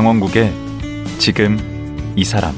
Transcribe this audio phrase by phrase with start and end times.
[0.00, 0.50] 강원국의
[1.18, 1.58] 지금
[2.16, 2.54] 이 사람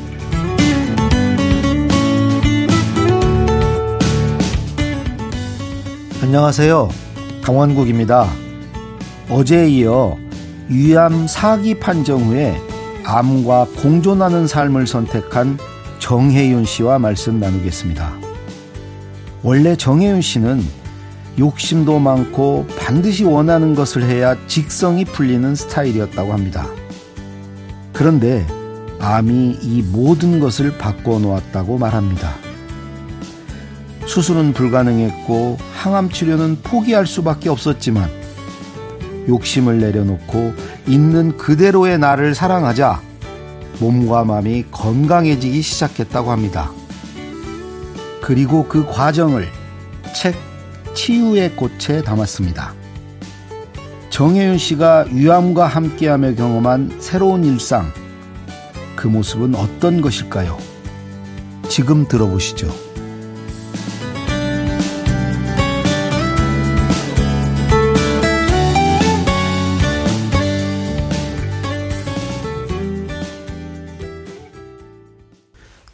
[6.22, 6.88] 안녕하세요.
[7.42, 8.30] 강원국입니다.
[9.28, 10.16] 어제에 이어
[10.68, 12.56] 위암 사기 판정 후에
[13.04, 15.58] 암과 공존하는 삶을 선택한
[15.98, 18.12] 정혜윤 씨와 말씀 나누겠습니다.
[19.42, 20.62] 원래 정혜윤 씨는
[21.40, 26.68] 욕심도 많고 반드시 원하는 것을 해야 직성이 풀리는 스타일이었다고 합니다.
[27.92, 28.46] 그런데
[29.00, 32.34] 암이 이 모든 것을 바꿔놓았다고 말합니다.
[34.06, 38.10] 수술은 불가능했고 항암 치료는 포기할 수밖에 없었지만
[39.28, 40.54] 욕심을 내려놓고
[40.86, 43.00] 있는 그대로의 나를 사랑하자
[43.78, 46.70] 몸과 마음이 건강해지기 시작했다고 합니다.
[48.20, 49.48] 그리고 그 과정을
[50.14, 50.36] 책
[50.94, 52.81] 치유의 꽃에 담았습니다.
[54.12, 57.90] 정혜윤 씨가 위암과 함께하며 경험한 새로운 일상,
[58.94, 60.58] 그 모습은 어떤 것일까요?
[61.70, 62.68] 지금 들어보시죠.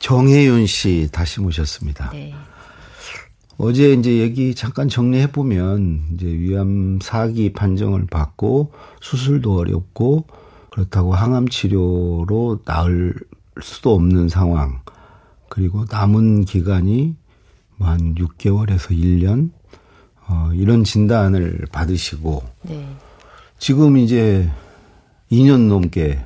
[0.01, 2.11] 정혜윤 씨 다시 모셨습니다.
[2.13, 2.35] 네.
[3.59, 10.25] 어제 이제 얘기 잠깐 정리해 보면 이제 위암 사기 판정을 받고 수술도 어렵고
[10.71, 13.15] 그렇다고 항암 치료로 나을
[13.61, 14.81] 수도 없는 상황.
[15.49, 17.17] 그리고 남은 기간이
[17.77, 19.51] 뭐 한 6개월에서 1년
[20.29, 22.87] 어 이런 진단을 받으시고 네.
[23.59, 24.49] 지금 이제
[25.33, 26.25] 2년 넘게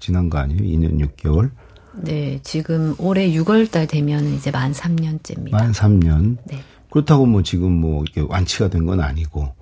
[0.00, 0.60] 지난 거 아니에요?
[0.60, 1.50] 2년 6개월.
[1.96, 5.52] 네, 지금 올해 6월 달 되면 이제 만 3년째입니다.
[5.52, 6.36] 만 3년.
[6.44, 6.58] 네.
[6.94, 9.52] 그렇다고 뭐 지금 뭐 이게 완치가 된 건 아니고.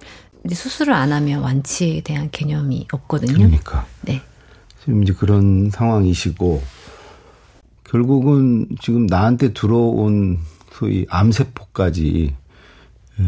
[0.43, 3.32] 근데 수술을 안 하면 완치에 대한 개념이 없거든요.
[3.32, 3.87] 그러니까.
[4.03, 4.20] 네.
[4.81, 6.62] 지금 이제 그런 상황이시고
[7.84, 10.41] 결국은 지금 나한테 들어온
[10.72, 12.34] 소위 암세포까지
[13.19, 13.22] 에,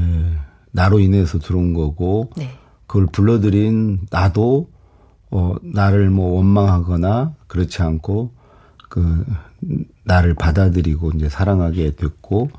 [0.73, 2.51] 나로 인해서 들어온 거고 네.
[2.87, 4.69] 그걸 불러들인 나도
[5.31, 8.33] 어 나를 뭐 원망하거나 그렇지 않고
[8.91, 9.25] 그
[10.03, 12.51] 나를 받아들이고 이제 사랑하게 됐고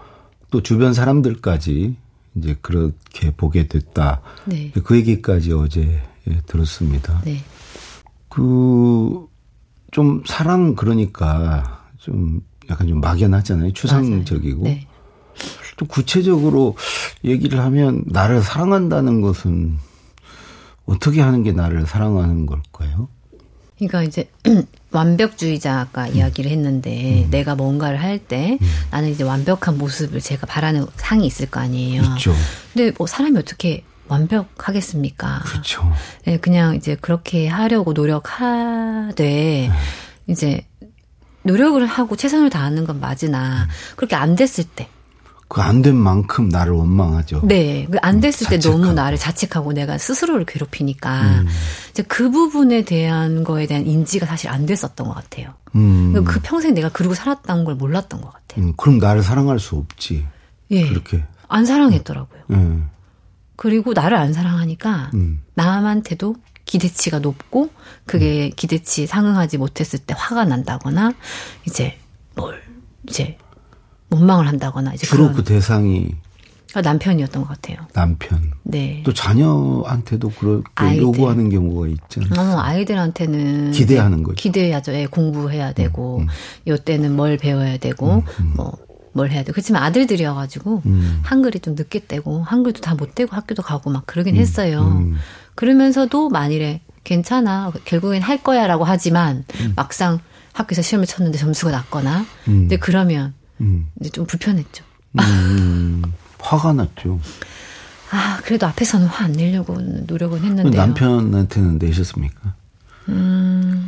[0.56, 1.98] 또 주변 사람들까지
[2.36, 4.22] 이제 그렇게 보게 됐다.
[4.46, 4.72] 네.
[4.86, 7.22] 그 얘기까지 어제 예, 들었습니다.
[7.26, 7.44] 네.
[8.30, 9.28] 그좀
[10.26, 12.40] 사랑 그러니까 좀
[12.70, 13.74] 약간 좀 막연하잖아요.
[13.74, 14.64] 추상적이고.
[14.64, 14.88] 네.
[15.76, 16.78] 좀 구체적으로
[17.26, 19.78] 얘기를 하면 나를 사랑한다는 것은
[20.86, 23.10] 어떻게 하는 게 나를 사랑하는 걸까요?
[23.78, 24.30] 그러니까 이제
[24.92, 26.16] 완벽주의자 아까 음.
[26.16, 27.30] 이야기를 했는데 음.
[27.30, 28.68] 내가 뭔가를 할때 음.
[28.92, 32.02] 나는 이제 완벽한 모습을 제가 바라는 상이 있을 거 아니에요.
[32.02, 32.34] 있죠.
[32.74, 35.42] 근데 뭐 사람이 어떻게 완벽하겠습니까?
[35.46, 35.92] 그렇죠.
[36.26, 39.72] 네, 그냥 이제 그렇게 하려고 노력하되 네.
[40.28, 40.66] 이제
[41.44, 43.70] 노력을 하고 최선을 다하는 건 맞으나 음.
[43.96, 44.88] 그렇게 안 됐을 때
[45.56, 47.40] 그 안 된 만큼 나를 원망하죠.
[47.46, 47.88] 네.
[47.90, 51.48] 그안 됐을 때 너무 나를 자책하고 내가 스스로를 괴롭히니까 음.
[51.92, 55.54] 이제 그 부분에 대한 거에 대한 인지가 사실 안 됐었던 것 같아요.
[55.76, 56.26] 음.
[56.26, 58.66] 그 평생 내가 그러고 살았던 걸 몰랐던 것 같아요.
[58.66, 60.26] 음, 그럼 나를 사랑할 수 없지.
[60.72, 60.90] 예.
[60.90, 61.24] 그렇게.
[61.48, 62.42] 안 사랑했더라고요.
[62.52, 62.84] 예.
[63.56, 65.42] 그리고 나를 안 사랑하니까 음.
[65.54, 67.70] 남한테도 기대치가 높고
[68.06, 68.52] 그게 음.
[68.58, 71.14] 기대치 상응하지 못했을 때 화가 난다거나
[71.66, 71.98] 이제
[72.36, 72.62] 뭘
[73.08, 73.38] 이제
[74.16, 76.12] 원망을 한다거나 이제 주로 그 대상이
[76.74, 77.78] 아, 남편이었던 것 같아요.
[77.94, 78.52] 남편.
[78.64, 79.02] 네.
[79.06, 81.04] 또 자녀한테도 그렇게 아이들.
[81.04, 82.58] 요구하는 경우가 있잖아요.
[82.58, 84.36] 어, 아이들한테는 기대하는 거죠.
[84.36, 84.94] 기대해야죠.
[84.94, 86.28] 예, 공부해야 되고 음, 음.
[86.68, 88.54] 요때는 뭘 배워야 되고 음, 음.
[89.14, 91.20] 뭐뭘 해야 되고 그렇지만 아들들이어가지고 음.
[91.24, 95.02] 한글이 좀 늦게 떼고 한글도 다 못 떼고 학교도 가고 막 그러긴 음, 했어요.
[95.56, 99.46] 그러면서도 만일에 괜찮아 결국엔 할 거야라고 하지만
[99.78, 100.20] 막상
[100.52, 103.88] 학교에서 시험을 쳤는데 점수가 낮거나 근데 그러면 음.
[104.00, 104.84] 이제 좀 불편했죠.
[105.20, 106.02] 음,
[106.40, 107.20] 화가 났죠.
[108.12, 110.78] 아, 그래도 앞에서는 화 안 내려고 노력은 했는데.
[110.78, 112.54] 남편한테는 내셨습니까?
[113.10, 113.88] 음,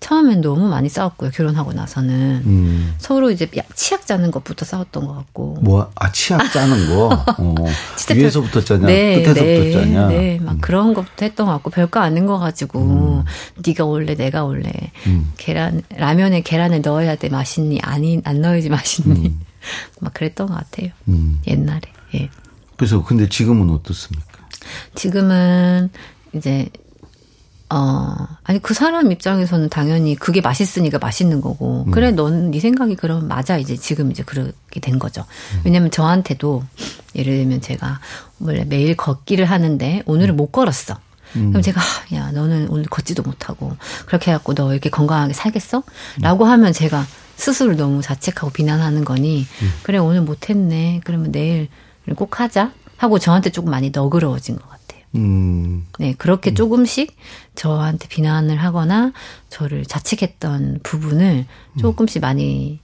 [0.00, 1.30] 처음엔 너무 많이 싸웠고요.
[1.30, 2.94] 결혼하고 나서는 음.
[2.98, 5.58] 서로 이제 치약 짜는 것부터 싸웠던 것 같고.
[5.62, 7.24] 뭐, 아 치약 짜는 거.
[7.38, 7.54] 어.
[8.14, 10.08] 위에서부터 짜냐, 네, 끝에서부터 네, 짜냐.
[10.08, 10.60] 네, 막 음.
[10.60, 13.24] 그런 것부터 했던 것 같고 별거 아닌 거 가지고 음.
[13.66, 14.70] 네가 원래 내가 원래
[15.06, 15.32] 음.
[15.36, 17.80] 계란 라면에 계란을 넣어야 돼 맛있니?
[17.82, 19.28] 아니 안 넣어야지 맛있니?
[19.28, 19.40] 음.
[20.00, 20.90] 막 그랬던 것 같아요.
[21.08, 21.40] 음.
[21.46, 21.80] 옛날에.
[22.14, 22.28] 예.
[22.76, 24.26] 그래서 근데 지금은 어떻습니까?
[24.94, 25.90] 지금은
[26.34, 26.68] 이제
[27.70, 28.01] 어,
[28.52, 31.84] 아니, 그 사람 입장에서는 당연히 그게 맛있으니까 맛있는 거고.
[31.86, 31.90] 음.
[31.90, 33.56] 그래, 넌, 네 생각이 그러면 맞아.
[33.56, 35.24] 이제 지금 이제 그렇게 된 거죠.
[35.54, 35.62] 음.
[35.64, 36.62] 왜냐면 저한테도,
[37.16, 37.98] 예를 들면 제가
[38.40, 40.36] 원래 매일 걷기를 하는데 오늘은 음.
[40.36, 40.98] 못 걸었어.
[41.36, 41.48] 음.
[41.48, 41.80] 그럼 제가
[42.12, 45.82] 야 너는 오늘 걷지도 못하고 그렇게 해갖고 너 이렇게 건강하게 살겠어?
[46.20, 47.06] 라고 하면 제가
[47.36, 49.72] 스스로 너무 자책하고 비난하는 거니 음.
[49.82, 51.68] 그래 오늘 못했네 그러면 내일
[52.16, 54.81] 꼭 하자 하고 저한테 조금 많이 너그러워진 것 같아요.
[55.14, 55.86] 음.
[55.98, 56.54] 네 그렇게 음.
[56.54, 57.16] 조금씩
[57.54, 59.12] 저한테 비난을 하거나
[59.48, 61.78] 저를 자책했던 부분을 음.
[61.78, 62.80] 조금씩 많이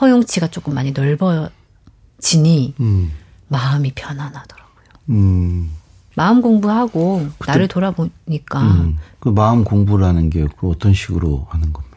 [0.00, 3.12] 허용치가 조금 많이 넓어지니 음.
[3.48, 4.84] 마음이 편안하더라고요.
[5.10, 5.70] 음.
[6.14, 8.98] 마음 공부하고 그때, 나를 돌아보니까 음.
[9.18, 11.96] 그 마음 공부라는 게 어떤 식으로 하는 겁니까?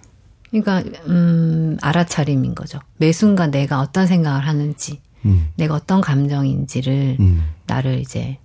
[0.50, 2.80] 그러니까 음 알아차림인 거죠.
[2.98, 5.50] 매 순간 내가 어떤 생각을 하는지, 음.
[5.56, 7.44] 내가 어떤 감정인지를 음.
[7.66, 8.38] 나를 이제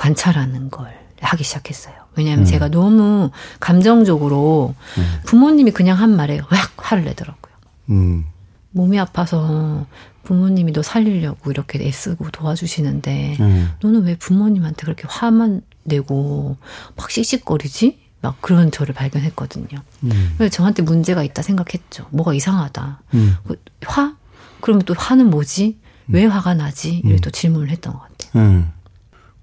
[0.00, 1.94] 관찰하는 걸 하기 시작했어요.
[2.16, 2.46] 왜냐하면 음.
[2.46, 3.30] 제가 너무
[3.60, 5.20] 감정적으로 음.
[5.26, 7.52] 부모님이 그냥 한 말에 확 화를 내더라고요.
[7.90, 8.24] 음.
[8.70, 9.86] 몸이 아파서
[10.22, 13.70] 부모님이 너 살리려고 이렇게 애쓰고 도와주시는데 음.
[13.82, 16.56] 너는 왜 부모님한테 그렇게 화만 내고
[16.96, 18.00] 막 씩씩거리지?
[18.22, 19.82] 막 그런 저를 발견했거든요.
[20.04, 20.34] 음.
[20.38, 22.06] 그래서 저한테 문제가 있다 생각했죠.
[22.10, 23.02] 뭐가 이상하다.
[23.14, 23.36] 음.
[23.46, 24.16] 그 화?
[24.62, 25.78] 그러면 또 화는 뭐지?
[26.06, 26.14] 음.
[26.14, 26.96] 왜 화가 나지?
[26.96, 27.18] 이렇게 음.
[27.18, 28.70] 또 질문을 했던 것 같아요.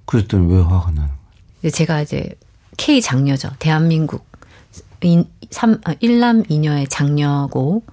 [0.07, 0.27] 음.
[0.27, 1.09] 그랬더니 왜 화가 나는
[1.61, 1.71] 거예요?
[1.71, 2.29] 제가 이제
[2.77, 3.51] K 장녀죠.
[3.59, 4.25] 대한민국
[5.51, 7.83] 3, 1남 2녀의 장녀고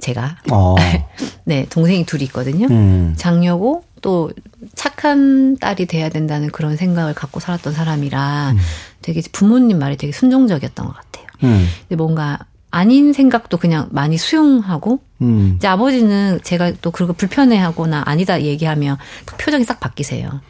[0.00, 0.36] 제가.
[0.52, 0.76] 어.
[1.44, 2.66] 네, 동생이 둘이 있거든요.
[2.70, 3.14] 음.
[3.16, 4.30] 장녀고 또
[4.74, 8.58] 착한 딸이 돼야 된다는 그런 생각을 갖고 살았던 사람이라 음.
[9.02, 11.26] 되게 부모님 말이 되게 순종적이었던 것 같아요.
[11.44, 11.66] 음.
[11.80, 12.38] 근데 뭔가
[12.70, 15.54] 아닌 생각도 그냥 많이 수용하고 음.
[15.56, 18.98] 이제 아버지는 제가 또 그거 불편해하거나 아니다 얘기하면
[19.38, 20.40] 표정이 싹 바뀌세요.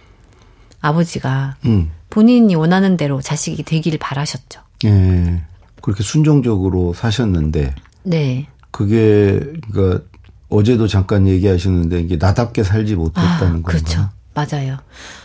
[0.86, 1.90] 아버지가 음.
[2.10, 4.60] 본인이 원하는 대로 자식이 되기를 바라셨죠.
[4.84, 5.42] 예.
[5.82, 7.74] 그렇게 순종적으로 사셨는데.
[8.04, 8.46] 네.
[8.70, 9.40] 그게
[9.70, 10.04] 그러니까
[10.48, 13.62] 어제도 잠깐 얘기하셨는데 이게 나답게 살지 못했다는 아, 거죠.
[13.62, 14.10] 그렇죠.
[14.34, 14.78] 맞아요.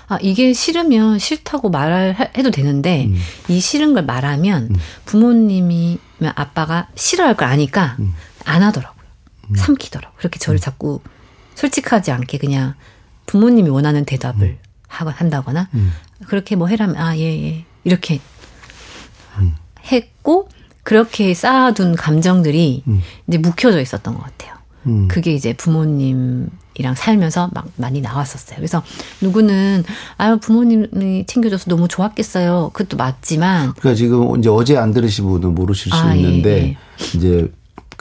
[0.08, 3.18] 아, 이게 싫으면 싫다고 말을 해도 되는데, 음.
[3.50, 4.75] 이 싫은 걸 말하면 음.
[5.06, 6.00] 부모님이,
[6.36, 8.13] 아빠가 싫어할 걸 아니까 음.
[8.46, 9.06] 안 하더라고요.
[9.50, 9.56] 음.
[9.56, 10.18] 삼키더라고요.
[10.18, 10.62] 그렇게 저를 음.
[10.62, 11.02] 자꾸
[11.56, 12.74] 솔직하지 않게 그냥
[13.25, 14.58] 부모님이 원하는 대답을 음.
[14.91, 15.69] 하고 한다거나,
[16.27, 17.65] 그렇게 뭐 해라면, 아, 예, 예.
[17.83, 18.19] 이렇게
[19.91, 20.47] 했고,
[20.83, 23.01] 그렇게 쌓아둔 감정들이 음.
[23.27, 24.55] 이제 묵혀져 있었던 것 같아요.
[24.88, 25.07] 음.
[25.07, 28.55] 그게 이제 부모님이랑 살면서 막 많이 나왔었어요.
[28.55, 28.81] 그래서
[29.21, 29.83] 누구는
[30.17, 32.71] 아유 부모님이 챙겨줘서 너무 좋았겠어요.
[32.73, 36.63] 그것도 맞지만 그러니까 지금 이제 어제 안 들으신 분은 모르실 수 아, 예, 있는데 예,
[36.63, 36.77] 예.
[37.15, 37.51] 이제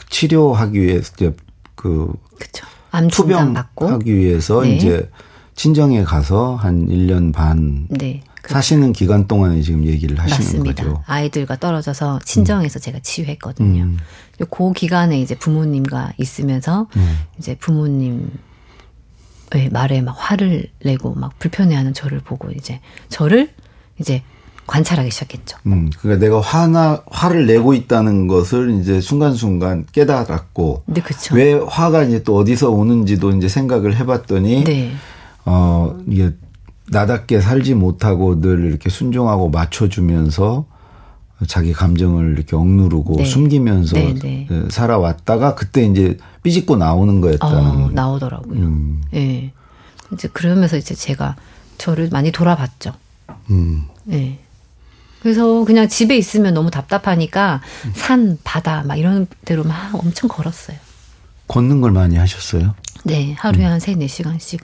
[0.09, 1.35] 치료하기 위해서 이제
[1.75, 2.65] 그 그쵸.
[2.89, 4.75] 암 투병 받고 하기 위해서 네.
[4.75, 5.07] 이제
[5.55, 8.21] 친정에 가서 한 1년 반 네.
[8.43, 10.83] 사시는 기간 동안에 지금 얘기를 하시는 맞습니다.
[10.83, 11.03] 거죠.
[11.05, 12.81] 아이들과 떨어져서 친정에서 음.
[12.81, 13.83] 제가 치유했거든요.
[13.83, 13.97] 음.
[14.39, 17.19] 그 기간에 이제 부모님과 있으면서 음.
[17.37, 18.31] 이제 부모님
[19.53, 23.49] 의 말에 막 화를 내고 막 불편해하는 저를 보고 이제 저를
[23.99, 24.23] 이제
[24.65, 25.57] 관찰하기 시작했죠.
[25.65, 31.35] 음, 그러니까 내가 화나 화를 내고 있다는 것을 이제 순간순간 깨달았고, 네, 그렇죠.
[31.35, 34.93] 왜 화가 이제 또 어디서 오는지도 이제 생각을 해봤더니, 네.
[35.45, 36.31] 어 이게
[36.89, 40.65] 나답게 살지 못하고 늘 이렇게 순종하고 맞춰주면서
[41.47, 43.25] 자기 감정을 이렇게 억누르고 네.
[43.25, 44.47] 숨기면서 네, 네.
[44.51, 47.57] 예, 살아왔다가 그때 이제 삐짓고 나오는 거였다는.
[47.57, 48.59] 어, 나오더라고요.
[48.59, 49.01] 음.
[49.11, 49.51] 네.
[50.13, 51.35] 이제 그러면서 이제 제가
[51.77, 52.93] 저를 많이 돌아봤죠.
[53.49, 53.85] 음.
[54.03, 54.39] 네.
[55.21, 57.91] 그래서 그냥 집에 있으면 너무 답답하니까 음.
[57.95, 60.77] 산, 바다 막 이런 데로 막 엄청 걸었어요.
[61.47, 62.75] 걷는 걸 많이 하셨어요?
[63.03, 63.33] 네.
[63.37, 63.71] 하루에 음.
[63.71, 64.59] 한 3, 4시간씩.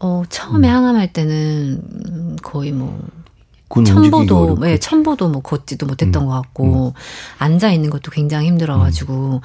[0.00, 0.74] 어, 처음에 음.
[0.74, 3.00] 항암할 때는 거의 뭐
[3.68, 6.26] 천보도, 예, 네, 천보도 뭐 걷지도 못했던 음.
[6.28, 6.92] 것 같고, 음.
[7.38, 9.40] 앉아 있는 것도 굉장히 힘들어가지고, 음.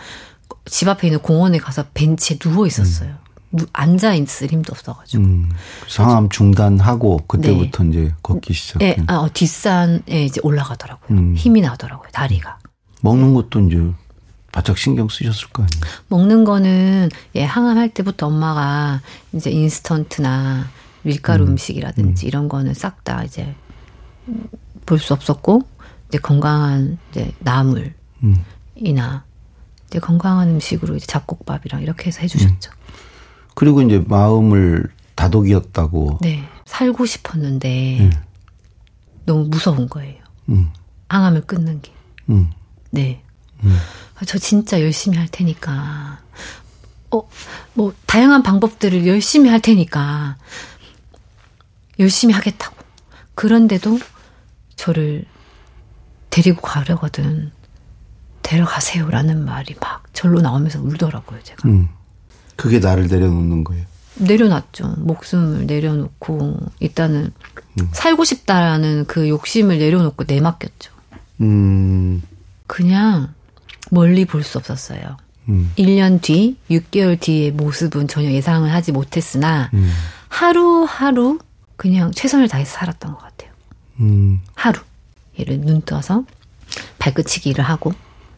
[0.65, 3.09] 집 앞에 있는 공원에 가서 벤치에 누워 있었어요.
[3.53, 3.59] 음.
[3.73, 5.23] 앉아 있을 힘도 없어가지고.
[5.23, 5.51] 음.
[5.87, 7.89] 상암 중단하고 그때부터 네.
[7.89, 8.79] 이제 걷기 시작.
[8.79, 11.35] 네, 아, 어, 뒷산에 이제 올라가더라고요.
[11.35, 12.59] 힘이 나더라고요, 다리가.
[13.01, 13.93] 먹는 것도 이제
[14.53, 15.81] 바짝 신경 쓰셨을 거 아니에요?
[16.07, 19.01] 먹는 거는 예, 항암할 때부터 엄마가
[19.33, 20.67] 이제 인스턴트나
[21.01, 21.57] 밀가루 음.
[21.57, 22.27] 식이라든지 음.
[22.27, 23.53] 이런 거는 싹 다 이제
[24.85, 25.63] 볼 수 없었고
[26.07, 27.93] 이제 건강한 이제 나물이나
[28.23, 28.45] 음.
[29.87, 32.71] 이제 건강한 음식으로 이제 잡곡밥이랑 이렇게 해서 해주셨죠.
[32.71, 32.93] 음.
[33.55, 36.19] 그리고 이제 마음을 다독이었다고.
[36.21, 38.11] 네, 살고 싶었는데 음.
[39.25, 40.23] 너무 무서운 거예요.
[40.49, 40.69] 음.
[41.09, 41.91] 항암을 끊는 게.
[42.91, 43.21] 네.
[44.23, 46.19] 아, 저 진짜 열심히 할 테니까.
[47.11, 47.29] 어,
[47.73, 50.37] 뭐, 다양한 방법들을 열심히 할 테니까.
[51.99, 52.75] 열심히 하겠다고.
[53.35, 53.99] 그런데도
[54.77, 55.25] 저를
[56.29, 57.51] 데리고 가려거든.
[58.41, 61.67] 데려가세요 라는 말이 막 절로 나오면서 울더라고요, 제가.
[61.67, 61.89] 음.
[62.55, 63.85] 그게 나를 내려놓는 거예요.
[64.15, 64.95] 내려놨죠.
[64.99, 67.33] 목숨을 내려놓고 일단은
[67.81, 67.89] 음.
[67.93, 70.91] 살고 싶다라는 그 욕심을 내려놓고 내맡겼죠.
[71.41, 72.21] 음.
[72.67, 73.33] 그냥
[73.91, 75.17] 멀리 볼 수 없었어요.
[75.49, 75.71] 음.
[75.77, 79.91] 1년 뒤, 6개월 뒤의 모습은 전혀 예상을 하지 못했으나 음.
[80.29, 81.39] 하루하루
[81.75, 83.51] 그냥 최선을 다해서 살았던 것 같아요.
[83.99, 84.41] 음.
[84.55, 84.79] 하루.
[85.37, 86.23] 예를 눈 떠서
[86.99, 87.93] 발끝치기를 하고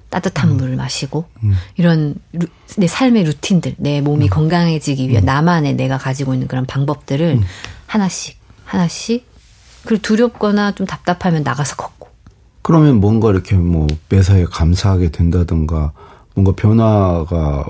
[0.09, 0.57] 따뜻한 음.
[0.57, 1.55] 물 마시고 음.
[1.75, 2.47] 이런 루,
[2.77, 4.29] 내 삶의 루틴들, 내 몸이 음.
[4.29, 7.41] 건강해지기 위한 나만의 내가 가지고 있는 그런 방법들을
[7.87, 9.27] 하나씩 하나씩
[9.83, 12.09] 그리고 두렵거나 좀 답답하면 나가서 걷고.
[12.65, 15.91] 그러면 뭔가 이렇게 뭐 매사에 감사하게 된다던가
[16.33, 17.63] 뭔가 변화가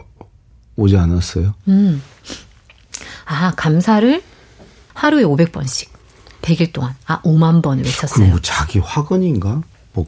[0.77, 1.53] 오지 않았어요?
[1.67, 2.01] 음.
[3.25, 4.23] 아, 감사를
[4.93, 5.89] 하루에 500번씩.
[6.41, 6.95] 100일 동안.
[7.07, 8.15] 아, 5만 번을 외쳤어요.
[8.15, 9.63] 그럼 뭐 자기 화근인가?
[9.91, 10.05] 뭐,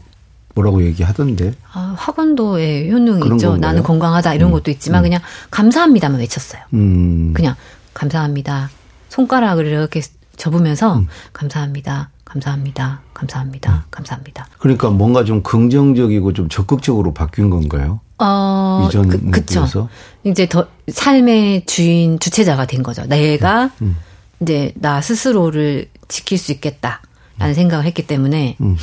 [0.55, 1.53] 뭐라고 얘기하던데.
[1.73, 3.57] 아, 화근도의 효능이 있죠.
[3.57, 4.53] 나는 건강하다 이런 음.
[4.53, 5.03] 것도 있지만 음.
[5.03, 6.61] 그냥 감사합니다만 외쳤어요.
[6.73, 7.33] 음.
[7.33, 7.55] 그냥
[7.93, 8.69] 감사합니다.
[9.09, 10.01] 손가락을 이렇게
[10.37, 11.07] 접으면서 음.
[11.33, 12.09] 감사합니다.
[12.27, 13.01] 감사합니다.
[13.13, 13.73] 감사합니다.
[13.73, 13.81] 음.
[13.89, 14.47] 감사합니다.
[14.59, 18.01] 그러니까 뭔가 좀 긍정적이고 좀 적극적으로 바뀐 건가요?
[18.19, 19.89] 어, 이전 그, 그쵸.
[20.23, 23.05] 이제 더 삶의 주인 주체자가 된 거죠.
[23.05, 23.97] 내가 음, 음.
[24.41, 26.99] 이제 나 스스로를 지킬 수 있겠다라는
[27.41, 27.53] 음.
[27.53, 28.75] 생각을 했기 때문에 음.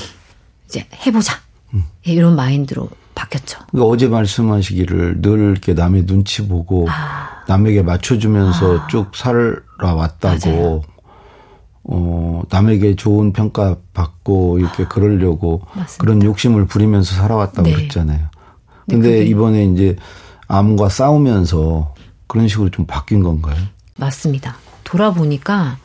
[0.67, 1.41] 이제 해보자
[1.75, 1.85] 음.
[2.05, 3.59] 이런 마인드로 바뀌었죠.
[3.71, 7.45] 그러니까 어제 말씀하시기를 늘 이렇게 남의 눈치 보고 아.
[7.47, 8.87] 남에게 맞춰주면서 아.
[8.87, 10.51] 쭉 살아왔다고.
[10.51, 10.83] 맞아요.
[11.85, 16.00] 어, 남에게 좋은 평가 받고 이렇게 그러려고 맞습니다.
[16.00, 17.75] 그런 욕심을 부리면서 살아왔다고 네.
[17.75, 18.29] 그랬잖아요.
[18.88, 19.97] 근데 네, 이번에 이제
[20.49, 21.95] 암과 싸우면서
[22.26, 23.57] 그런 식으로 좀 바뀐 건가요?
[23.97, 24.57] 맞습니다.
[24.85, 25.79] 돌아보니까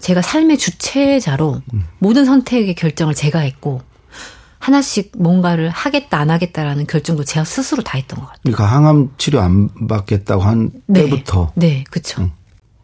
[0.00, 1.84] 제가 삶의 주체자로 음.
[1.98, 3.80] 모든 선택의 결정을 제가 했고
[4.58, 8.40] 하나씩 뭔가를 하겠다 안 하겠다라는 결정도 제가 스스로 다 했던 것 같아요.
[8.42, 11.04] 그러니까 항암 치료 안 받겠다고 한 네.
[11.04, 11.52] 때부터.
[11.54, 12.22] 네, 그렇죠.
[12.22, 12.32] 음.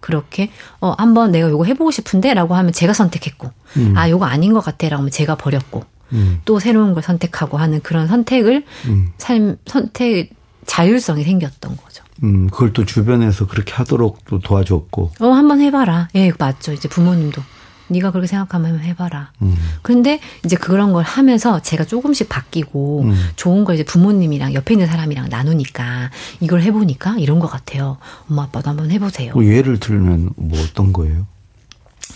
[0.01, 3.95] 그렇게 어 한번 내가 요거 해보고 싶은데라고 하면 제가 선택했고 음.
[3.97, 6.41] 아 요거 아닌 것 같아라고 하면 제가 버렸고 음.
[6.45, 9.13] 또 새로운 걸 선택하고 하는 그런 선택을 음.
[9.19, 10.31] 삶 선택
[10.67, 12.05] 자율성이 생겼던 거죠.
[12.23, 15.13] 음, 그걸 또 주변에서 그렇게 하도록 또 도와줬고.
[15.21, 16.09] 어, 한번 해봐라.
[16.15, 16.73] 예, 맞죠.
[16.73, 17.43] 이제 부모님도.
[17.91, 19.33] 네가 그렇게 생각하면 해봐라.
[19.43, 19.55] 음.
[19.83, 23.15] 그런데 이제 그런 걸 하면서 제가 조금씩 바뀌고 음.
[23.37, 27.99] 좋은 걸 이제 부모님이랑 옆에 있는 사람이랑 나누니까 이걸 해보니까 이런 것 같아요.
[28.31, 29.33] 엄마 아빠도 한번 해보세요.
[29.35, 31.27] 뭐 예를 들면 뭐 어떤 거예요?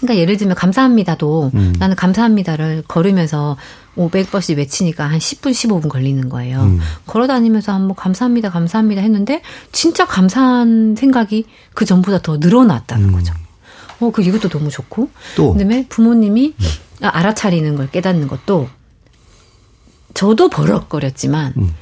[0.00, 1.74] 그러니까 예를 들면 감사합니다도 음.
[1.78, 3.56] 나는 감사합니다를 걸으면서
[3.96, 6.62] 500번씩 외치니까 한 10분, 15분 걸리는 거예요.
[6.62, 6.80] 음.
[7.06, 9.40] 걸어 다니면서 한번 감사합니다, 감사합니다 했는데
[9.72, 13.12] 진짜 감사한 생각이 그 전보다 더 늘어났다는 음.
[13.12, 13.34] 거죠.
[14.06, 15.10] 어, 그 이것도 너무 좋고.
[15.36, 15.52] 또.
[15.52, 16.66] 그다음에 부모님이 음.
[17.02, 18.68] 알아차리는 걸 깨닫는 것도
[20.14, 21.74] 저도 버럭거렸지만 음.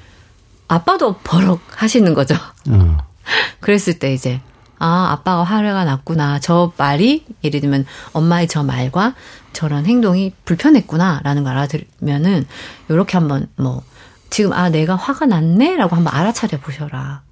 [0.69, 2.35] 아빠도 버럭 하시는 거죠.
[2.69, 2.99] 어.
[3.61, 4.41] 그랬을 때 이제
[4.79, 6.41] 아, 아빠가 화가 났구나.
[6.41, 9.15] 저 말이 예를 들면 엄마의 저 말과
[9.53, 12.47] 저런 행동이 불편했구나라는 걸 알아들면은
[12.91, 13.83] 요렇게 한번 뭐
[14.31, 17.23] 지금 아 내가 화가 났네라고 한번 알아차려 보셔라.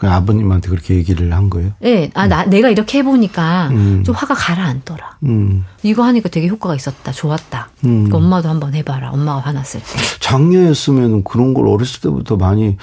[0.00, 1.72] 그 아버님한테 그렇게 얘기를 한 거예요?
[1.78, 2.10] 네.
[2.14, 4.02] 아, 나, 내가 이렇게 해보니까 음.
[4.02, 5.18] 좀 화가 가라앉더라.
[5.24, 5.66] 음.
[5.82, 7.12] 이거 하니까 되게 효과가 있었다.
[7.12, 7.68] 좋았다.
[7.84, 8.06] 음.
[8.06, 9.10] 그러니까 엄마도 한번 해봐라.
[9.10, 9.86] 엄마가 화났을 때.
[10.20, 12.78] 장녀였으면 그런 걸 어렸을 때부터 많이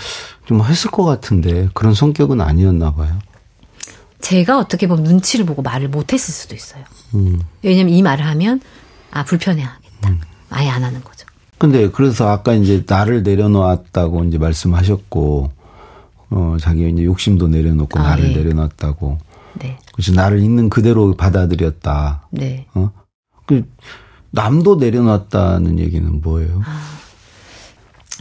[0.45, 3.17] 좀 했을 것 같은데 그런 성격은 아니었나 봐요.
[4.21, 6.83] 제가 어떻게 보면 눈치를 보고 말을 못했을 수도 있어요.
[7.15, 7.41] 음.
[7.63, 8.61] 왜냐면 이 말을 하면
[9.09, 10.09] 아 불편해하겠다.
[10.09, 10.21] 음.
[10.51, 11.25] 아예 안 하는 거죠.
[11.57, 15.56] 근데 그래서 아까 이제 나를 내려놓았다고 이제 말씀하셨고
[16.29, 18.35] 어 자기 이제 욕심도 내려놓고 아, 나를 네.
[18.37, 19.17] 내려놨다고.
[19.59, 19.77] 네.
[19.93, 22.27] 그래서 나를 있는 그대로 받아들였다.
[22.31, 22.67] 네.
[22.73, 22.91] 어?
[23.45, 23.67] 그
[24.31, 26.61] 남도 내려놨다는 얘기는 뭐예요?
[26.65, 26.81] 아,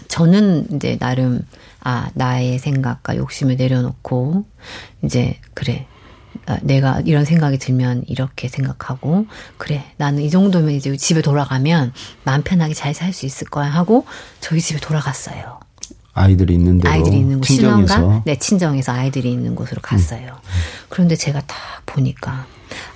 [0.09, 1.43] 저는 이제 나름
[1.81, 4.45] 아 나의 생각과 욕심을 내려놓고
[5.05, 5.87] 이제 그래
[6.47, 11.93] 아, 내가 이런 생각이 들면 이렇게 생각하고 그래 나는 이 정도면 이제 집에 돌아가면
[12.25, 14.07] 마음 편하게 잘 살 수 있을 거야 하고
[14.41, 15.61] 저희 집에 돌아갔어요.
[16.17, 20.29] 아이들이 있는 데로 아이들이 있는 곳 친정에서 네 친정에서 아이들이 있는 곳으로 갔어요.
[20.29, 20.51] 음.
[20.89, 22.47] 그런데 제가 딱 보니까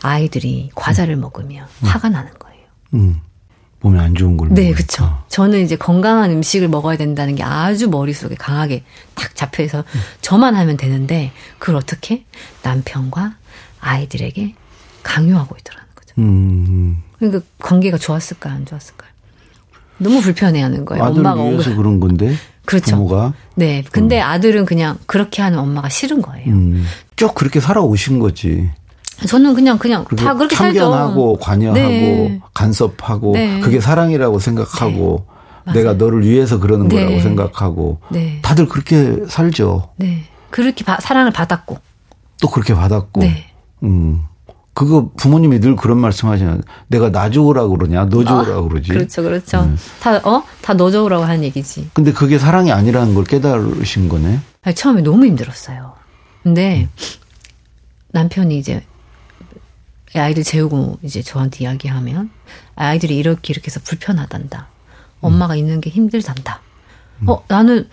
[0.01, 1.21] 아이들이 과자를 음.
[1.21, 1.87] 먹으면 음.
[1.87, 2.63] 화가 나는 거예요.
[2.95, 3.21] 음.
[3.83, 4.49] 몸에 안 좋은 걸.
[4.51, 5.23] 네, 그렇죠.
[5.29, 8.85] 저는 이제 건강한 음식을 먹어야 된다는 게 아주 머릿속에 강하게
[9.15, 10.01] 딱 잡혀 있어 음.
[10.23, 12.25] 저만 하면 되는데 그걸 어떻게
[12.63, 13.37] 남편과
[13.81, 14.55] 아이들에게
[15.03, 16.15] 강요하고 있더라는 거죠.
[16.19, 17.03] 음.
[17.19, 19.07] 그러니까 관계가 좋았을까 안 좋았을까?
[19.99, 21.05] 너무 불편해하는 거예요.
[21.05, 22.35] 엄마가 위해서 그런 건데.
[22.71, 22.97] 그렇죠.
[22.97, 23.33] 부모가.
[23.57, 23.83] 네.
[23.91, 24.27] 근데 음.
[24.27, 26.47] 아들은 그냥 그렇게 하는 엄마가 싫은 거예요.
[26.53, 26.87] 음.
[27.17, 28.71] 쭉 그렇게 살아오신 거지.
[29.27, 31.45] 저는 그냥 그냥 다 그렇게 참견하고 살죠.
[31.45, 32.41] 관여하고 네.
[32.55, 33.61] 간섭하고 네.
[33.61, 35.27] 그게 사랑이라고 생각하고
[35.67, 35.73] 네.
[35.73, 37.05] 내가 너를 위해서 그러는 네.
[37.05, 38.39] 거라고 생각하고 네.
[38.43, 39.91] 다들 그렇게 살죠.
[39.97, 40.23] 네.
[40.51, 41.77] 그렇게 바, 사랑을 받았고
[42.41, 43.21] 또 그렇게 받았고.
[43.21, 43.47] 네.
[43.83, 44.23] 음.
[44.73, 46.61] 그거 부모님이 늘 그런 말씀 하시잖아요.
[46.89, 48.89] 내가 나 좋으라고 그러냐, 너 좋으라고 어, 그러지.
[48.89, 49.61] 그렇죠, 그렇죠.
[49.61, 49.77] 음.
[50.01, 50.43] 다, 어?
[50.63, 51.91] 다너 좋으라고 하는 얘기지.
[51.93, 54.41] 근데 그게 사랑이 아니라는 걸 깨달으신 거네.
[54.63, 55.95] 아니, 처음에 너무 힘들었어요.
[56.43, 56.89] 근데 음.
[58.13, 58.83] 남편이 이제
[60.15, 62.31] 아이들 재우고 이제 저한테 이야기하면
[62.75, 64.69] 아이들이 이렇게 이렇게 해서 불편하단다.
[65.21, 65.59] 엄마가 음.
[65.59, 66.61] 있는 게 힘들단다.
[67.23, 67.29] 음.
[67.29, 67.89] 어, 나는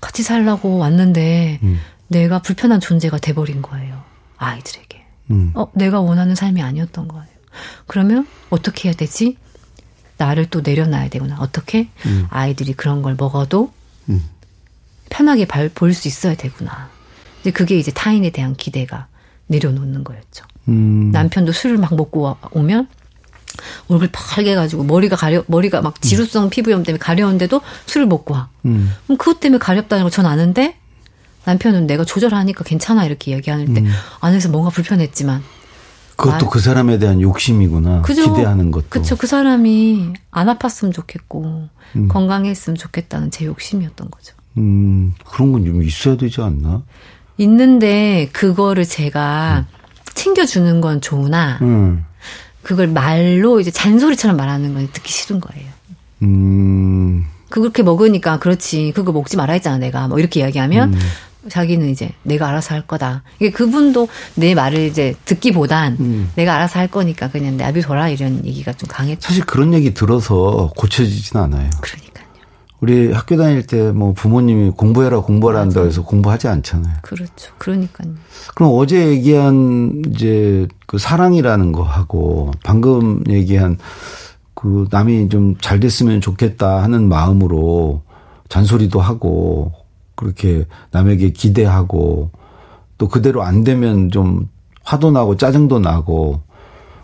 [0.00, 1.78] 같이 살라고 왔는데 음.
[2.08, 4.02] 내가 불편한 존재가 돼버린 거예요.
[4.36, 4.91] 아이들에게.
[5.32, 5.50] 음.
[5.54, 7.26] 어, 내가 원하는 삶이 아니었던 거예요.
[7.86, 9.36] 그러면 어떻게 해야 되지?
[10.18, 11.36] 나를 또 내려놔야 되구나.
[11.40, 11.88] 어떻게?
[12.06, 12.26] 음.
[12.30, 13.72] 아이들이 그런 걸 먹어도
[14.08, 14.24] 음.
[15.10, 16.90] 편하게 볼 수 있어야 되구나.
[17.40, 19.08] 이제 그게 이제 타인에 대한 기대가
[19.48, 20.44] 내려놓는 거였죠.
[20.68, 21.10] 음.
[21.12, 22.86] 남편도 술을 막 먹고 오면
[23.88, 28.48] 얼굴 빨개 가지고 머리가 가려 머리가 막 지루성 피부염 때문에 가려운데도 술을 먹고 와.
[28.64, 28.92] 음.
[29.06, 30.76] 그럼 그것 때문에 가렵다는 걸 전 아는데
[31.44, 33.90] 남편은 내가 조절하니까 괜찮아 이렇게 얘기하는 때 음.
[34.20, 35.42] 안에서 뭔가 불편했지만
[36.16, 38.02] 그것도 아, 그 사람에 대한 욕심이구나.
[38.02, 38.32] 그죠?
[38.34, 38.86] 기대하는 것도.
[38.90, 39.16] 그렇죠.
[39.16, 42.08] 그 사람이 안 아팠으면 좋겠고 음.
[42.08, 44.34] 건강했으면 좋겠다는 제 욕심이었던 거죠.
[44.58, 46.82] 음 그런 건 좀 있어야 되지 않나?
[47.38, 49.74] 있는데 그거를 제가 음.
[50.14, 52.04] 챙겨주는 건 좋으나 음.
[52.62, 55.66] 그걸 말로 이제 잔소리처럼 말하는 건 듣기 싫은 거예요.
[56.22, 57.24] 음.
[57.48, 60.98] 그렇게 먹으니까 그렇지 그거 먹지 말아 했잖아 내가 뭐 이렇게 이야기하면 음.
[61.48, 63.22] 자기는 이제 내가 알아서 할 거다.
[63.40, 66.30] 이게 그분도 내 말을 이제 듣기보단 음.
[66.36, 69.28] 내가 알아서 할 거니까 그냥 내비둬라 이런 얘기가 좀 강했죠.
[69.28, 71.68] 사실 그런 얘기 들어서 고쳐지진 않아요.
[71.80, 72.12] 그러니까요.
[72.80, 76.94] 우리 학교 다닐 때 뭐 부모님이 공부해라 공부하라 한다 해서 공부하지 않잖아요.
[77.02, 77.52] 그렇죠.
[77.58, 78.12] 그러니까요.
[78.54, 83.78] 그럼 어제 얘기한 이제 그 사랑이라는 거 하고 방금 얘기한
[84.54, 88.02] 그 남이 좀 잘 됐으면 좋겠다 하는 마음으로
[88.48, 89.72] 잔소리도 하고
[90.22, 92.30] 그렇게 남에게 기대하고
[92.96, 94.48] 또 그대로 안 되면 좀
[94.84, 96.42] 화도 나고 짜증도 나고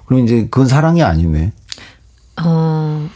[0.07, 1.53] 그럼 이제 그건 사랑이 아니네.
[2.45, 3.09] 어,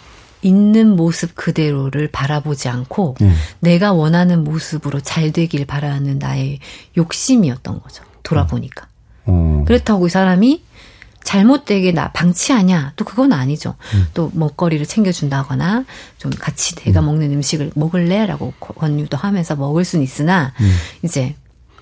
[0.42, 3.32] 있는 모습 그대로를 바라보지 않고 네.
[3.60, 6.58] 내가 원하는 모습으로 잘 되길 바라는 나의
[6.96, 8.02] 욕심이었던 거죠.
[8.24, 8.88] 돌아보니까.
[9.26, 9.62] 어.
[9.66, 10.64] 그렇다고 이 사람이
[11.24, 12.92] 잘못되게 나 방치하냐?
[12.96, 13.74] 또 그건 아니죠.
[13.94, 14.06] 음.
[14.14, 15.84] 또 먹거리를 챙겨준다거나
[16.18, 17.06] 좀 같이 내가 음.
[17.06, 20.74] 먹는 음식을 먹을래라고 권유도 하면서 먹을 수는 있으나 음.
[21.02, 21.34] 이제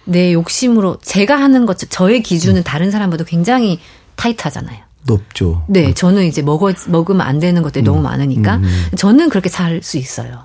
[0.05, 2.65] 내 욕심으로 제가 하는 것 저의 기준은 음.
[2.65, 3.79] 다른 사람보다 굉장히
[4.17, 4.79] 타이트하잖아요.
[5.07, 5.65] 높죠.
[5.67, 5.95] 네, 음.
[5.95, 7.87] 저는 이제 먹어 먹으면 안 되는 것들이 음.
[7.87, 8.61] 너무 많으니까
[8.97, 10.45] 저는 그렇게 살 수 있어요.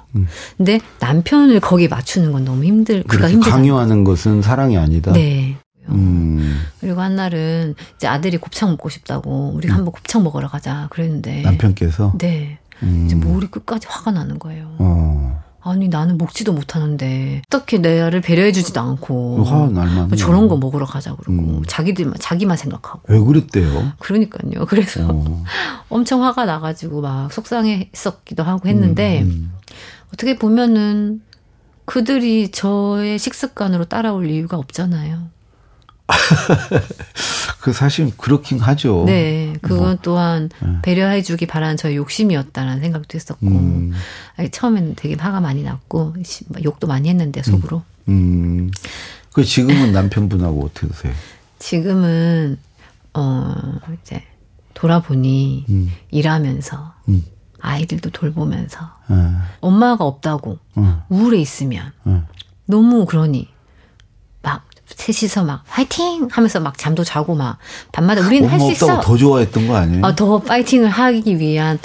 [0.56, 3.04] 근데 남편을 거기에 맞추는 건 너무 힘들.
[3.04, 3.52] 그가 힘들.
[3.52, 5.12] 강요하는 것은 사랑이 아니다.
[5.12, 5.58] 네.
[5.94, 6.62] 음.
[6.80, 9.74] 그리고 한날은 이제 아들이 곱창 먹고 싶다고 우리 음.
[9.74, 13.04] 한번 곱창 먹으러 가자 그랬는데 남편께서 네 음.
[13.06, 14.76] 이제 머리 끝까지 화가 나는 거예요.
[14.80, 15.44] 어.
[15.68, 21.32] 아니 나는 먹지도 못하는데 어떻게 내를 배려해주지도 않고 화 날만 저런 거 먹으러 가자 그러고
[21.32, 21.64] 음.
[21.68, 23.94] 자기들만 자기만 생각하고 왜 그랬대요?
[23.98, 24.66] 그러니까요.
[24.70, 25.44] 그래서 어.
[25.90, 29.54] 엄청 화가 나가지고 막 속상했었기도 하고 했는데 음, 음.
[30.14, 31.22] 어떻게 보면은
[31.86, 35.30] 그들이 저의 식습관으로 따라올 이유가 없잖아요.
[37.62, 39.04] 그 사실 그렇긴 하죠.
[39.06, 39.98] 네, 그건 뭐.
[40.02, 40.78] 또한 네.
[40.84, 43.92] 배려해주기 바라는 저의 욕심이었다라는 생각도 했었고 음.
[44.38, 46.14] 아니, 처음에는 되게 화가 많이 났고
[46.64, 47.82] 욕도 많이 했는데 속으로.
[48.08, 48.14] 음.
[48.14, 48.72] 음.
[49.34, 51.14] 그 지금은 남편분하고 어떻게 되세요?
[51.60, 52.58] 지금은
[53.14, 53.56] 어
[54.02, 54.24] 이제
[54.76, 55.92] 돌아보니 음.
[56.12, 57.26] 일하면서 음.
[57.60, 59.16] 아이들도 돌보면서 네.
[59.62, 60.84] 엄마가 없다고 네.
[61.10, 62.22] 우울해 있으면 네.
[62.68, 63.48] 너무 그러니
[64.88, 67.58] 셋이서 막 화이팅 하면서 막 잠도 자고 막
[67.92, 69.00] 밤마다 우리는 할 수 있어.
[69.02, 70.06] 더 좋아했던 거 아니에요?
[70.06, 71.80] 어, 더 파이팅을 하기 위한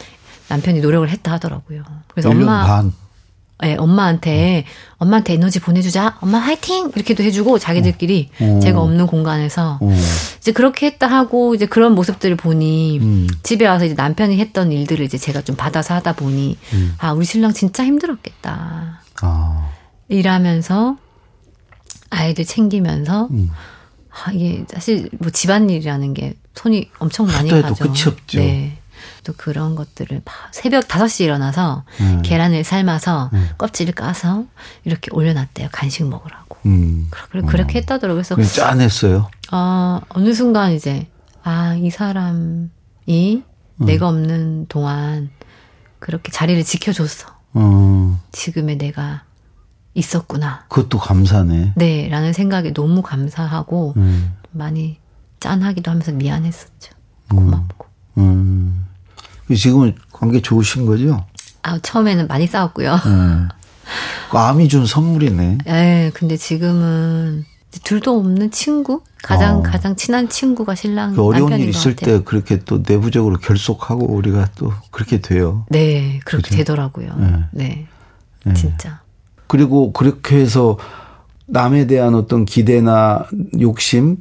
[0.48, 1.82] 남편이 노력을 했다 하더라고요.
[2.08, 2.92] 그래서 엄마 반.
[3.62, 4.64] 예, 네, 엄마한테
[4.96, 6.16] 엄마한테 에너지 보내주자.
[6.20, 8.56] 엄마 화이팅 이렇게도 해주고 자기들끼리 어.
[8.56, 8.60] 어.
[8.60, 9.96] 제가 없는 공간에서 어.
[10.38, 13.28] 이제 그렇게 했다 하고 이제 그런 모습들을 보니 음.
[13.42, 16.94] 집에 와서 이제 남편이 했던 일들을 이제 제가 좀 받아서 하다 보니 음.
[16.98, 19.02] 아 우리 신랑 진짜 힘들었겠다.
[19.20, 19.68] 아.
[20.08, 20.96] 일하면서
[22.10, 23.50] 아이들 챙기면서 음.
[24.10, 27.74] 아, 이게 사실 뭐 집안일이라는 게 손이 엄청 많이 가죠.
[27.74, 28.38] 끝이 없죠.
[28.38, 28.78] 네.
[29.24, 32.22] 또 그런 것들을 새벽 5시에 일어나서 음.
[32.22, 33.48] 계란을 삶아서 음.
[33.58, 34.44] 껍질을 까서
[34.84, 35.68] 이렇게 올려놨대요.
[35.72, 36.58] 간식 먹으라고.
[36.66, 37.08] 음.
[37.10, 37.80] 그렇게, 그렇게 어.
[37.80, 38.22] 했다더라고요.
[38.34, 39.30] 그래서 짠했어요.
[39.52, 41.08] 어, 어느 순간 이제
[41.42, 42.68] 아, 이 사람이
[43.08, 43.42] 음.
[43.78, 45.30] 내가 없는 동안
[45.98, 47.28] 그렇게 자리를 지켜줬어.
[47.54, 48.20] 어.
[48.32, 49.24] 지금의 내가
[50.00, 50.64] 있었구나.
[50.68, 51.72] 그것도 감사네.
[51.76, 54.34] 네, 라는 생각에 너무 감사하고 음.
[54.50, 54.98] 많이
[55.38, 56.92] 짠하기도 하면서 미안했었죠.
[57.32, 57.36] 음.
[57.36, 57.86] 고맙고.
[58.18, 58.86] 음.
[59.50, 59.54] 음.
[59.54, 61.24] 지금은 관계 좋으신 거죠?
[61.62, 62.94] 아, 처음에는 많이 싸웠고요.
[62.94, 63.00] 네.
[64.30, 65.58] 그 암이 준 선물이네.
[65.64, 67.44] 네, 근데 지금은
[67.84, 69.62] 둘도 없는 친구 가장 어.
[69.62, 74.72] 가장 친한 친구가 신랑 그 어려운 일 있을 때 그렇게 또 내부적으로 결속하고 우리가 또
[74.90, 75.66] 그렇게 돼요.
[75.68, 76.56] 네, 그렇게 그죠?
[76.56, 77.14] 되더라고요.
[77.16, 77.44] 네.
[77.52, 77.86] 네.
[78.44, 78.54] 네.
[78.54, 79.00] 진짜.
[79.50, 80.78] 그리고 그렇게 해서
[81.46, 83.26] 남에 대한 어떤 기대나
[83.60, 84.18] 욕심,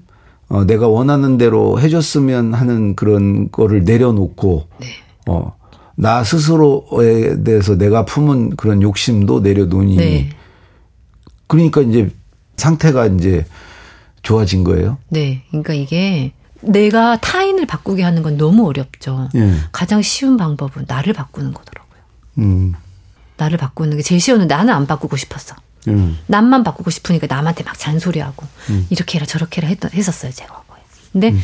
[0.48, 4.88] 어, 내가 원하는 대로 해줬으면 하는 그런 거를 내려놓고, 네.
[5.28, 5.56] 어,
[5.96, 10.30] 나 스스로에 대해서 내가 품은 그런 욕심도 내려놓으니, 네.
[11.46, 12.10] 그러니까 이제
[12.58, 13.46] 상태가 이제
[14.24, 14.98] 좋아진 거예요.
[15.10, 15.44] 네.
[15.50, 19.30] 그러니까 이게 내가 타인을 바꾸게 하는 건 너무 어렵죠.
[19.36, 19.54] 예.
[19.72, 22.00] 가장 쉬운 방법은 나를 바꾸는 거더라고요.
[22.40, 22.74] 음.
[23.40, 25.56] 나를 바꾸는 게 제일 쉬웠는데 나는 안 바꾸고 싶었어.
[25.88, 26.20] 음.
[26.28, 28.86] 남만 바꾸고 싶으니까 남한테 막 잔소리하고 음.
[28.90, 30.64] 이렇게 해라 저렇게 해라 했, 했었어요 제가.
[31.12, 31.42] 근데 음.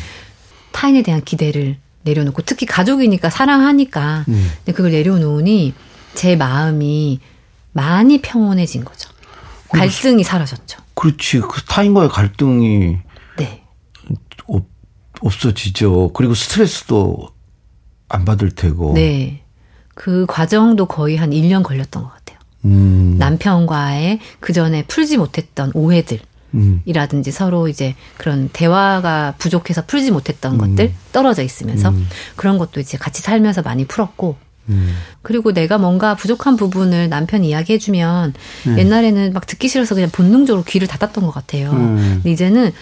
[0.72, 4.50] 타인에 대한 기대를 내려놓고 특히 가족이니까 사랑하니까 음.
[4.58, 5.74] 근데 그걸 내려놓으니
[6.14, 7.20] 제 마음이
[7.72, 9.10] 많이 평온해진 거죠.
[9.70, 10.78] 갈등이 사라졌죠.
[10.94, 11.40] 그렇지.
[11.40, 12.98] 그 타인과의 갈등이
[13.38, 13.64] 네.
[14.46, 14.64] 없,
[15.20, 16.12] 없어지죠.
[16.14, 17.30] 그리고 스트레스도
[18.08, 18.94] 안 받을 테고.
[18.94, 19.42] 네.
[19.96, 22.38] 그 과정도 거의 한 1년 걸렸던 것 같아요.
[22.66, 23.16] 음.
[23.18, 26.20] 남편과의 그 전에 풀지 못했던 오해들.
[26.54, 26.82] 음.
[26.84, 30.58] 이라든지 서로 이제 그런 대화가 부족해서 풀지 못했던 음.
[30.58, 32.06] 것들 떨어져 있으면서 음.
[32.36, 34.36] 그런 것도 이제 같이 살면서 많이 풀었고
[34.68, 34.94] 음.
[35.22, 38.34] 그리고 내가 뭔가 부족한 부분을 남편이 이야기해주면
[38.66, 38.78] 음.
[38.78, 41.70] 옛날에는 막 듣기 싫어서 그냥 본능적으로 귀를 닫았던 것 같아요.
[41.70, 41.96] 음.
[42.16, 42.72] 근데 이제는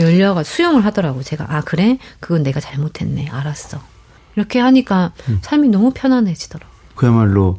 [0.00, 1.22] 열려가 수용을 하더라고.
[1.22, 3.28] 제가 아 그래 그건 내가 잘못했네.
[3.30, 3.91] 알았어.
[4.36, 5.38] 이렇게 하니까 음.
[5.42, 6.72] 삶이 너무 편안해지더라고.
[6.94, 7.58] 그야말로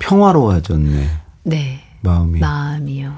[0.00, 1.08] 평화로워졌네.
[1.44, 1.80] 네.
[2.00, 2.38] 마음이.
[2.38, 3.14] 마음이요.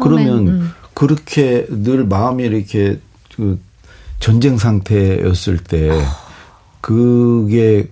[0.00, 0.70] 그러면 음.
[0.94, 3.00] 그렇게 늘 마음이 이렇게
[3.34, 3.60] 그
[4.18, 5.90] 전쟁 상태였을 때
[6.80, 7.90] 그게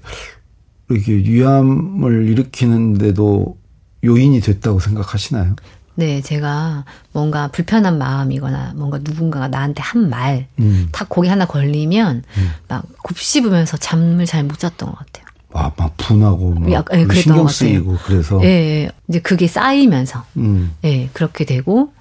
[0.89, 3.59] 이렇게 위암을 일으키는데도
[4.05, 5.57] 요인이 됐다고 생각하시나요?
[5.99, 10.89] 네, 제가 뭔가 불편한 마음이거나 뭔가 누군가가 나한테 한 말, 음.
[10.93, 12.51] 딱 거기 하나 걸리면 음.
[12.69, 15.27] 막 곱씹으면서 잠을 잘 못 잤던 것 같아요.
[15.55, 18.39] 아, 막 분하고 막 네, 신경 쓰이고 그래서.
[18.45, 20.71] 예, 네, 이제 그게 쌓이면서, 음.
[20.83, 21.93] 네, 그렇게 되고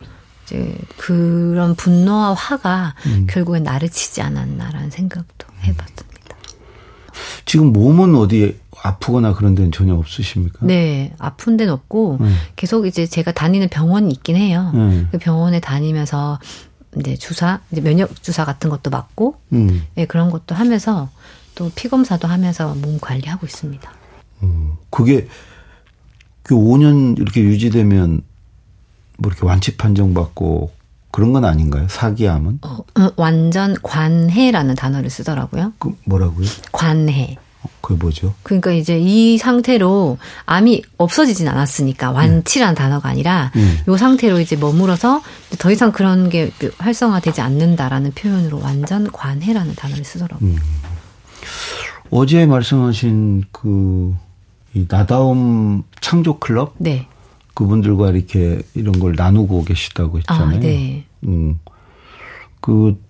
[0.45, 3.25] 이제 그런 분노와 화가 음.
[3.27, 6.06] 결국엔 나를 치지 않았나라는 생각도 해봤습니다.
[7.47, 10.59] 지금 몸은 어디 아프거나 그런 데는 전혀 없으십니까?
[10.61, 12.29] 네, 아픈 데는 없고 네.
[12.55, 14.71] 계속 이제 제가 다니는 병원이 있긴 해요.
[14.75, 15.07] 네.
[15.11, 16.39] 그 병원에 다니면서
[16.99, 19.83] 이제 주사, 이제 면역 주사 같은 것도 맞고, 음.
[19.95, 21.09] 네, 그런 것도 하면서
[21.55, 23.91] 또 피 검사도 하면서 몸 관리하고 있습니다.
[24.43, 25.27] 음, 그게
[26.43, 28.21] 그 5년 이렇게 유지되면
[29.17, 30.71] 뭐 이렇게 완치 판정 받고
[31.11, 31.87] 그런 건 아닌가요?
[31.89, 32.59] 사기암은?
[32.61, 35.73] 어, 어, 완전 관해라는 단어를 쓰더라고요.
[35.79, 36.47] 그 뭐라고요?
[36.71, 37.37] 관해.
[37.81, 38.33] 그게 뭐죠?
[38.43, 42.81] 그러니까 이제 이 상태로 암이 없어지진 않았으니까 완치라는 네.
[42.81, 43.61] 단어가 아니라 네.
[43.87, 45.21] 이 상태로 이제 머물어서
[45.57, 50.49] 더 이상 그런 게 활성화되지 않는다라는 표현으로 완전 관해라는 단어를 쓰더라고요.
[50.49, 50.57] 음.
[52.09, 56.75] 어제 말씀하신 그이 나다움 창조 클럽?
[56.77, 57.07] 네.
[57.57, 60.57] 그분들과 이렇게 이런 걸 나누고 계시다고 했잖아요.
[60.57, 61.05] 아, 네.
[61.23, 61.57] 음.
[62.61, 63.01] 그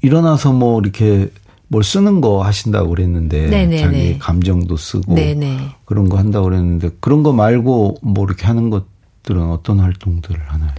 [0.00, 1.32] 일어나서 뭐 이렇게
[1.66, 3.78] 뭘 쓰는 거 하신다고 그랬는데 네네네.
[3.78, 4.18] 자기 네.
[4.18, 5.34] 감정도 쓰고 네네.
[5.34, 5.58] 네.
[5.84, 10.70] 그런 거 한다고 그랬는데 그런 거 말고 뭐 이렇게 하는 것들은 어떤 활동들을 하나요?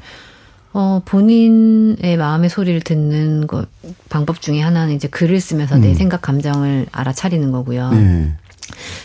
[0.71, 3.67] 어, 본인의 마음의 소리를 듣는 것
[4.07, 5.81] 방법 중에 하나는 이제 글을 쓰면서 음.
[5.81, 7.89] 내 생각 감정을 알아차리는 거고요.
[7.89, 8.37] 네.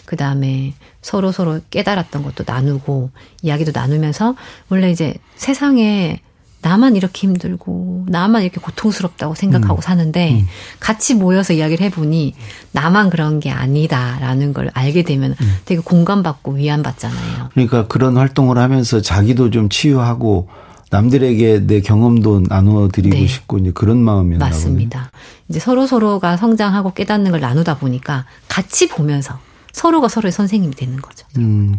[0.05, 3.11] 그 다음에 서로 서로 깨달았던 것도 나누고
[3.43, 4.35] 이야기도 나누면서
[4.69, 6.21] 원래 이제 세상에
[6.63, 9.81] 나만 이렇게 힘들고 나만 이렇게 고통스럽다고 생각하고 음.
[9.81, 10.47] 사는데 음.
[10.81, 12.35] 같이 모여서 이야기를 해보니
[12.73, 15.57] 나만 그런 게 아니다라는 걸 알게 되면 음.
[15.65, 17.51] 되게 공감받고 위안받잖아요.
[17.53, 20.49] 그러니까 그런 활동을 하면서 자기도 좀 치유하고
[20.91, 23.27] 남들에게 내 경험도 나누어 드리고 네.
[23.27, 24.99] 싶고 이제 그런 마음이었나 맞습니다.
[24.99, 25.11] 보네.
[25.49, 29.39] 이제 서로 서로가 성장하고 깨닫는 걸 나누다 보니까 같이 보면서
[29.77, 31.27] 서로가 서로의 선생님이 되는 거죠.
[31.37, 31.79] 음.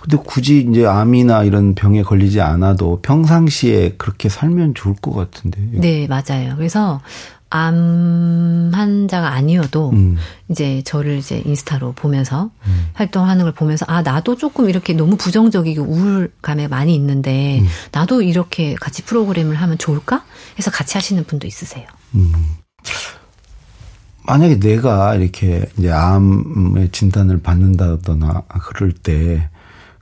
[0.00, 5.60] 근데 굳이 이제 암이나 이런 병에 걸리지 않아도 평상시에 그렇게 살면 좋을 것 같은데.
[5.72, 6.54] 네, 맞아요.
[6.56, 7.00] 그래서
[7.50, 10.16] 암 환자가 아니어도 음.
[10.48, 12.90] 이제 저를 이제 인스타로 보면서 음.
[12.94, 17.66] 활동하는 걸 보면서 아 나도 조금 이렇게 너무 부정적이고 우울감에 많이 있는데 음.
[17.90, 20.24] 나도 이렇게 같이 프로그램을 하면 좋을까
[20.56, 21.84] 해서 같이 하시는 분도 있으세요.
[24.24, 24.26] 음.
[24.26, 29.48] 만약에 내가 이렇게 이제 암의 진단을 받는다거나 그럴 때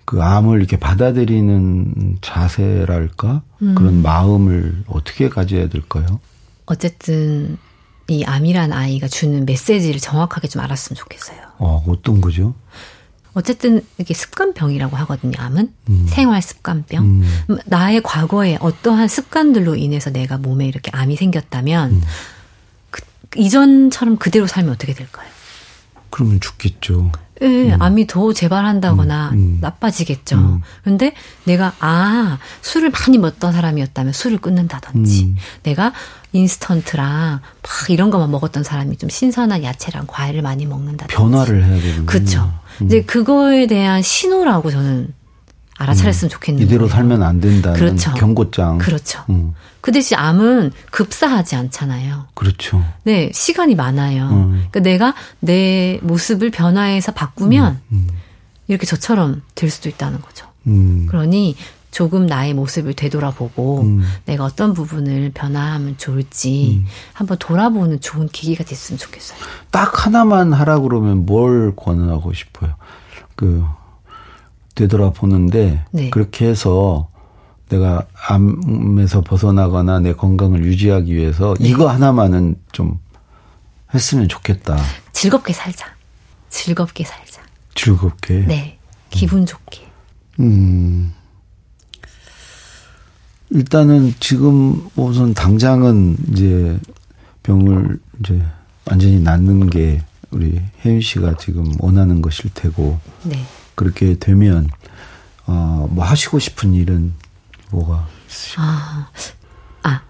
[0.04, 3.74] 그 암을 이렇게 받아들이는 자세랄까 음.
[3.74, 6.20] 그런 마음을 어떻게 가져야 될까요?
[6.66, 7.56] 어쨌든
[8.08, 11.38] 이 암이란 아이가 주는 메시지를 정확하게 좀 알았으면 좋겠어요.
[11.58, 12.54] 어, 어떤 거죠?
[13.34, 15.32] 어쨌든 이게 습관병이라고 하거든요.
[15.38, 16.06] 암은 음.
[16.08, 17.04] 생활 습관병.
[17.04, 17.22] 음.
[17.48, 17.58] 음.
[17.64, 22.00] 나의 과거에 어떠한 습관들로 인해서 내가 몸에 이렇게 암이 생겼다면 음.
[22.00, 22.06] 그,
[23.36, 25.28] 이전처럼 그대로 살면 어떻게 될까요?
[26.10, 27.10] 그러면 죽겠죠.
[27.42, 27.82] 예, 음.
[27.82, 29.58] 암이 더 재발한다거나 음, 음.
[29.60, 30.36] 나빠지겠죠.
[30.36, 30.60] 음.
[30.84, 31.12] 그런데
[31.44, 35.36] 내가 아 술을 많이 먹던 사람이었다면 술을 끊는다든지 음.
[35.64, 35.92] 내가
[36.32, 42.06] 인스턴트랑 막 이런 것만 먹었던 사람이 좀 신선한 야채랑 과일을 많이 먹는다든지 변화를 해야 되는
[42.06, 42.52] 그렇죠.
[42.80, 42.86] 음.
[42.86, 45.12] 이제 그거에 대한 신호라고 저는
[45.78, 48.12] 알아차렸으면 좋겠는데 이대로 살면 안 된다는 그렇죠.
[48.14, 48.78] 경고장.
[48.78, 49.24] 그렇죠.
[49.80, 52.26] 그 대신 암은 급사하지 않잖아요.
[52.34, 52.84] 그렇죠.
[53.02, 54.28] 네, 시간이 많아요.
[54.28, 54.50] 음.
[54.70, 58.08] 그러니까 내가 내 모습을 변화해서 바꾸면 음, 음.
[58.68, 60.46] 이렇게 저처럼 될 수도 있다는 거죠.
[60.68, 61.06] 음.
[61.08, 61.56] 그러니
[61.90, 64.02] 조금 나의 모습을 되돌아보고 음.
[64.24, 66.86] 내가 어떤 부분을 변화하면 좋을지 음.
[67.12, 69.38] 한번 돌아보는 좋은 계기가 됐으면 좋겠어요.
[69.70, 72.76] 딱 하나만 하라 그러면 뭘 권하고 싶어요?
[73.34, 73.64] 그
[74.74, 76.10] 되돌아보는데 네.
[76.10, 77.08] 그렇게 해서
[77.68, 81.68] 내가 암에서 벗어나거나 내 건강을 유지하기 위해서 네.
[81.68, 82.98] 이거 하나만은 좀
[83.94, 84.76] 했으면 좋겠다.
[85.12, 85.86] 즐겁게 살자.
[86.50, 87.42] 즐겁게 살자.
[87.74, 88.40] 즐겁게.
[88.46, 88.78] 네.
[89.10, 89.46] 기분 음.
[89.46, 89.86] 좋게.
[90.40, 91.12] 음.
[93.50, 96.78] 일단은 지금 우선 당장은 이제
[97.42, 98.42] 병을 이제
[98.86, 102.98] 완전히 낫는 게 우리 혜윤 씨가 지금 원하는 것일 테고.
[103.24, 103.44] 네.
[103.74, 104.68] 그렇게 되면
[105.46, 107.12] 어 뭐 하시고 싶은 일은
[107.70, 108.66] 뭐가 있으실까요?
[108.68, 109.08] 아,
[109.82, 110.02] 아,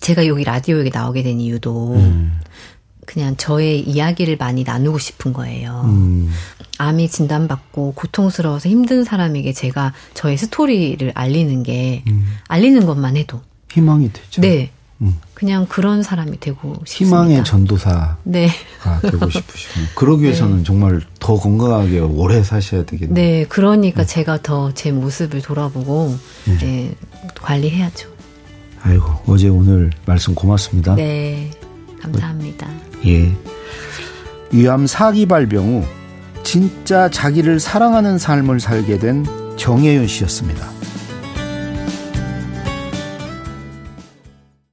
[0.00, 2.40] 제가 여기 라디오에 나오게 된 이유도 음.
[3.06, 5.82] 그냥 저의 이야기를 많이 나누고 싶은 거예요.
[5.86, 6.30] 음.
[6.78, 12.36] 암이 진단받고 고통스러워서 힘든 사람에게 제가 저의 스토리를 알리는 게 음.
[12.48, 14.40] 알리는 것만 해도 희망이 되죠.
[14.40, 14.70] 네.
[15.02, 15.16] 음.
[15.34, 17.22] 그냥 그런 사람이 되고 싶습니다.
[17.22, 18.50] 희망의 전도사가 네.
[19.02, 20.62] 되고 싶으시고 그러기 위해서는 네.
[20.64, 23.14] 정말 더 건강하게 오래 사셔야 되겠네요.
[23.14, 24.06] 네, 그러니까 네.
[24.06, 26.56] 제가 더 제 모습을 돌아보고 네.
[26.58, 26.94] 네,
[27.40, 28.08] 관리해야죠.
[28.82, 30.94] 아이고 어제 오늘 말씀 고맙습니다.
[30.94, 31.50] 네,
[32.00, 32.66] 감사합니다.
[33.06, 33.34] 예,
[34.52, 35.84] 위암 사기 발병 후
[36.42, 39.24] 진짜 자기를 사랑하는 삶을 살게 된
[39.56, 40.66] 정혜윤 씨였습니다.